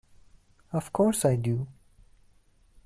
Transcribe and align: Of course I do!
Of 0.73 0.91
course 0.93 1.25
I 1.25 1.35
do! 1.35 1.67